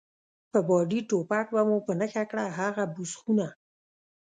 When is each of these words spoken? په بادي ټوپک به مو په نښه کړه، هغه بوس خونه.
په 0.51 0.59
بادي 0.67 0.99
ټوپک 1.09 1.45
به 1.55 1.61
مو 1.69 1.77
په 1.87 1.93
نښه 1.99 2.23
کړه، 2.31 2.45
هغه 2.59 2.83
بوس 2.93 3.11
خونه. 3.21 3.47